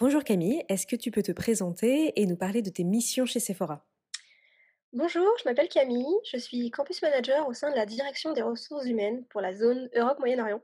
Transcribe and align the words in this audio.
Bonjour 0.00 0.22
Camille, 0.22 0.62
est-ce 0.68 0.86
que 0.86 0.94
tu 0.94 1.10
peux 1.10 1.24
te 1.24 1.32
présenter 1.32 2.12
et 2.14 2.26
nous 2.26 2.36
parler 2.36 2.62
de 2.62 2.70
tes 2.70 2.84
missions 2.84 3.26
chez 3.26 3.40
Sephora? 3.40 3.84
Bonjour, 4.92 5.26
je 5.40 5.48
m'appelle 5.48 5.68
Camille, 5.68 6.06
je 6.30 6.36
suis 6.36 6.70
campus 6.70 7.02
manager 7.02 7.48
au 7.48 7.52
sein 7.52 7.68
de 7.72 7.74
la 7.74 7.84
direction 7.84 8.32
des 8.32 8.42
ressources 8.42 8.86
humaines 8.86 9.24
pour 9.26 9.40
la 9.40 9.52
zone 9.52 9.90
Europe-Moyen-Orient. 9.96 10.62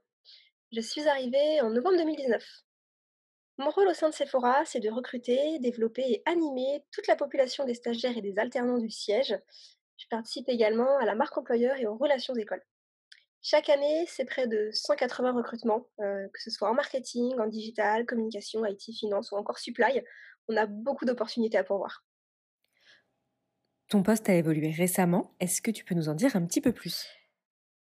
Je 0.70 0.80
suis 0.80 1.09
arrivée 1.09 1.60
en 1.62 1.70
novembre 1.70 1.96
2019. 1.96 2.45
Mon 3.59 3.70
rôle 3.70 3.88
au 3.88 3.95
sein 3.95 4.09
de 4.09 4.14
Sephora, 4.14 4.64
c'est 4.66 4.78
de 4.78 4.88
recruter, 4.88 5.59
développer 5.59 6.05
et 6.06 6.23
animer 6.27 6.84
toute 6.92 7.09
la 7.09 7.16
population 7.16 7.64
des 7.64 7.74
stagiaires 7.74 8.16
et 8.16 8.23
des 8.23 8.38
alternants 8.38 8.78
du 8.78 8.91
siège. 8.91 9.37
Je 9.96 10.06
participe 10.10 10.48
également 10.48 10.96
à 10.98 11.06
la 11.06 11.16
marque 11.16 11.37
employeur 11.37 11.77
et 11.78 11.87
aux 11.87 11.96
relations 11.96 12.37
écoles. 12.37 12.62
Chaque 13.47 13.69
année, 13.69 14.07
c'est 14.09 14.25
près 14.25 14.47
de 14.47 14.71
180 14.73 15.33
recrutements, 15.33 15.87
euh, 16.01 16.27
que 16.33 16.41
ce 16.41 16.51
soit 16.51 16.71
en 16.71 16.73
marketing, 16.73 17.39
en 17.39 17.47
digital, 17.47 18.07
communication, 18.07 18.65
IT, 18.65 18.91
finance 18.98 19.33
ou 19.33 19.37
encore 19.37 19.59
supply. 19.59 20.03
On 20.48 20.57
a 20.57 20.65
beaucoup 20.65 21.05
d'opportunités 21.05 21.59
à 21.59 21.62
pourvoir. 21.62 22.07
Ton 23.91 24.03
poste 24.03 24.30
a 24.30 24.34
évolué 24.34 24.70
récemment. 24.70 25.34
Est-ce 25.41 25.61
que 25.61 25.70
tu 25.70 25.84
peux 25.84 25.95
nous 25.95 26.09
en 26.09 26.15
dire 26.15 26.34
un 26.37 26.47
petit 26.47 26.62
peu 26.62 26.73
plus? 26.73 27.07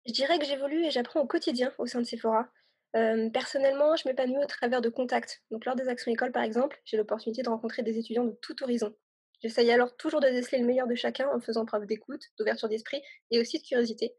Je 0.05 0.12
dirais 0.12 0.38
que 0.38 0.45
j'évolue 0.45 0.84
et 0.84 0.91
j'apprends 0.91 1.20
au 1.20 1.27
quotidien 1.27 1.73
au 1.79 1.87
sein 1.87 2.01
de 2.01 2.07
Sephora. 2.07 2.51
Euh, 2.95 3.30
personnellement, 3.30 3.96
je 3.96 4.07
m'épanouis 4.07 4.45
au 4.45 4.46
travers 4.46 4.82
de 4.82 4.91
contacts. 4.91 5.43
Donc, 5.51 5.65
lors 5.65 5.74
des 5.74 5.88
actions 5.88 6.12
écoles, 6.12 6.32
par 6.32 6.43
exemple, 6.43 6.79
j'ai 6.84 6.98
l'opportunité 6.98 7.43
de 7.43 7.48
rencontrer 7.48 7.82
des 7.82 7.96
étudiants 7.96 8.24
de 8.24 8.38
tout 8.43 8.62
horizon. 8.62 8.95
J'essaye 9.41 9.70
alors 9.70 9.96
toujours 9.96 10.20
de 10.20 10.29
déceler 10.29 10.59
le 10.59 10.66
meilleur 10.66 10.87
de 10.87 10.95
chacun 10.95 11.30
en 11.34 11.41
faisant 11.41 11.65
preuve 11.65 11.87
d'écoute, 11.87 12.24
d'ouverture 12.38 12.68
d'esprit 12.68 13.01
et 13.30 13.41
aussi 13.41 13.59
de 13.59 13.65
curiosité. 13.65 14.15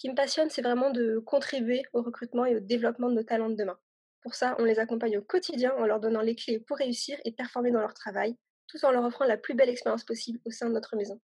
Ce 0.00 0.06
qui 0.06 0.08
me 0.12 0.16
passionne, 0.16 0.48
c'est 0.48 0.62
vraiment 0.62 0.88
de 0.88 1.18
contribuer 1.18 1.82
au 1.92 2.00
recrutement 2.00 2.46
et 2.46 2.56
au 2.56 2.60
développement 2.60 3.10
de 3.10 3.16
nos 3.16 3.22
talents 3.22 3.50
de 3.50 3.54
demain. 3.54 3.78
Pour 4.22 4.34
ça, 4.34 4.56
on 4.58 4.64
les 4.64 4.78
accompagne 4.78 5.18
au 5.18 5.20
quotidien 5.20 5.74
en 5.76 5.84
leur 5.84 6.00
donnant 6.00 6.22
les 6.22 6.34
clés 6.34 6.58
pour 6.58 6.78
réussir 6.78 7.18
et 7.26 7.32
performer 7.32 7.70
dans 7.70 7.82
leur 7.82 7.92
travail, 7.92 8.34
tout 8.66 8.82
en 8.86 8.92
leur 8.92 9.04
offrant 9.04 9.26
la 9.26 9.36
plus 9.36 9.52
belle 9.52 9.68
expérience 9.68 10.04
possible 10.04 10.40
au 10.46 10.50
sein 10.50 10.70
de 10.70 10.72
notre 10.72 10.96
maison. 10.96 11.20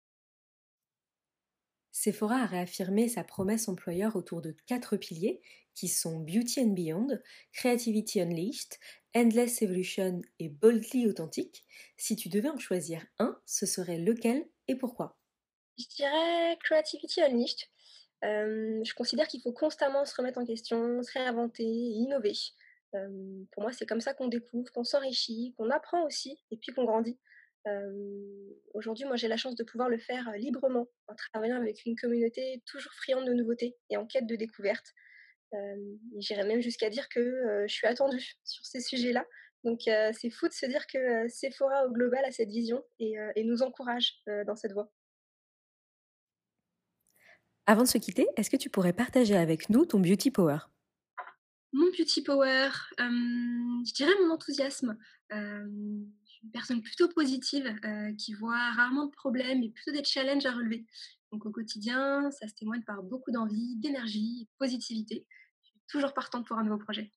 Sephora 1.91 2.37
a 2.37 2.47
réaffirmé 2.47 3.11
sa 3.11 3.25
promesse 3.25 3.69
employeur 3.69 4.17
autour 4.17 4.41
de 4.41 4.57
quatre 4.65 4.97
piliers 4.97 5.43
qui 5.75 5.89
sont 5.89 6.21
Beauty 6.21 6.63
and 6.63 6.73
Beyond, 6.73 7.19
Creativity 7.53 8.23
Unleashed, 8.23 8.79
Endless 9.15 9.61
Evolution 9.61 10.23
et 10.39 10.49
Boldly 10.49 11.07
Authentique. 11.09 11.67
Si 11.99 12.17
tu 12.17 12.31
devais 12.31 12.49
en 12.49 12.59
choisir 12.59 13.05
un, 13.19 13.39
ce 13.45 13.67
serait 13.67 13.99
lequel 13.99 14.49
et 14.67 14.77
pourquoi? 14.77 15.19
Je 15.79 15.85
dirais 15.95 16.57
Creativity 16.63 17.21
Unleashed. 17.21 17.69
Euh, 18.25 18.81
je 18.85 18.95
considère 18.95 19.27
qu'il 19.27 19.41
faut 19.41 19.53
constamment 19.53 20.05
se 20.05 20.15
remettre 20.15 20.39
en 20.39 20.47
question, 20.47 21.03
se 21.03 21.13
réinventer, 21.13 21.65
innover. 21.65 22.35
Euh, 22.95 23.45
pour 23.53 23.63
moi, 23.63 23.73
c'est 23.73 23.87
comme 23.87 24.01
ça 24.01 24.15
qu'on 24.15 24.29
découvre, 24.29 24.71
qu'on 24.73 24.85
s'enrichit, 24.85 25.55
qu'on 25.57 25.71
apprend 25.71 26.05
aussi 26.05 26.39
et 26.51 26.57
puis 26.57 26.73
qu'on 26.73 26.85
grandit. 26.85 27.19
Aujourd'hui, 28.75 29.05
moi, 29.05 29.15
j'ai 29.15 29.29
la 29.29 29.37
chance 29.37 29.55
de 29.55 29.63
pouvoir 29.63 29.89
le 29.89 29.99
faire 29.99 30.33
librement 30.33 30.89
en 31.07 31.15
travaillant 31.15 31.57
avec 31.57 31.87
une 31.87 31.95
communauté 31.95 32.61
toujours 32.67 32.93
friande 32.93 33.25
de 33.25 33.33
nouveautés 33.33 33.77
et 33.89 33.97
en 33.97 34.05
quête 34.05 34.27
de 34.27 34.35
découvertes. 34.35 34.93
J'irais 36.19 36.45
même 36.45 36.61
jusqu'à 36.61 36.91
dire 36.91 37.09
que 37.09 37.65
je 37.69 37.73
suis 37.73 37.87
attendue 37.87 38.35
sur 38.45 38.67
ces 38.67 38.81
sujets-là. 38.81 39.25
Donc, 39.63 39.83
c'est 39.85 40.31
fou 40.31 40.49
de 40.49 40.53
se 40.53 40.67
dire 40.67 40.89
que 40.89 41.29
Sephora 41.29 41.87
au 41.87 41.93
global 41.93 42.25
a 42.25 42.33
cette 42.33 42.51
vision 42.51 42.83
et 42.99 43.45
nous 43.45 43.63
encourage 43.63 44.21
dans 44.27 44.57
cette 44.57 44.73
voie. 44.73 44.93
Avant 47.73 47.85
de 47.85 47.89
se 47.89 47.97
quitter, 47.97 48.27
est-ce 48.37 48.51
que 48.51 48.59
tu 48.59 48.69
pourrais 48.69 48.93
partager 48.93 49.35
avec 49.35 49.71
nous 49.71 49.87
ton 49.87 49.99
beauty 49.99 50.31
power? 50.31 50.59
Mon 51.73 51.87
beauty 51.87 52.21
power, 52.21 52.69
je 52.99 53.93
dirais 53.95 54.13
mon 54.23 54.35
enthousiasme 54.35 54.99
une 56.43 56.51
personne 56.53 56.83
plutôt 56.83 57.09
positive 57.09 57.75
euh, 57.87 58.13
qui 58.19 58.35
voit 58.35 58.71
rarement 58.77 59.07
de 59.07 59.11
problèmes 59.13 59.63
et 59.63 59.71
plutôt 59.71 59.91
des 59.93 60.05
challenges 60.05 60.45
à 60.45 60.53
relever. 60.53 60.85
Donc 61.33 61.47
au 61.47 61.51
quotidien, 61.51 62.31
ça 62.31 62.47
se 62.47 62.53
témoigne 62.53 62.83
par 62.83 63.03
beaucoup 63.03 63.31
d'envie, 63.31 63.77
d'énergie, 63.77 64.45
de 64.45 64.51
positivité. 64.59 65.27
Je 65.63 65.69
suis 65.69 65.81
toujours 65.89 66.13
partante 66.13 66.47
pour 66.47 66.59
un 66.59 66.65
nouveau 66.65 66.77
projet. 66.77 67.11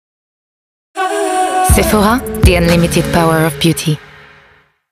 Sephora, 1.75 2.19
the 2.43 2.55
unlimited 2.55 3.03
power 3.11 3.45
of 3.45 3.59
beauty. 3.59 3.97